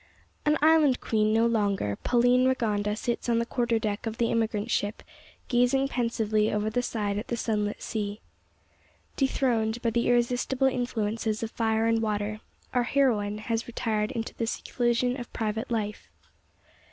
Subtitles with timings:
[0.47, 4.71] An Island Queen no longer, Pauline Rigonda sits on the quarter deck of the emigrant
[4.71, 5.03] ship
[5.47, 8.19] gazing pensively over the side at the sunlit sea.
[9.15, 12.41] Dethroned by the irresistible influences of fire and water,
[12.73, 16.09] our heroine has retired into the seclusion of private life.